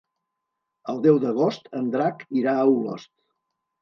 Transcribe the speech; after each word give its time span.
El 0.93 1.01
deu 1.03 1.19
d'agost 1.25 1.69
en 1.81 1.91
Drac 1.97 2.25
irà 2.43 2.57
a 2.63 2.67
Olost. 2.73 3.13